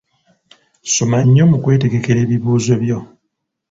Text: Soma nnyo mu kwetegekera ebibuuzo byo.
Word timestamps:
Soma 0.93 1.19
nnyo 1.25 1.43
mu 1.51 1.57
kwetegekera 1.63 2.19
ebibuuzo 2.25 2.73
byo. 2.83 2.97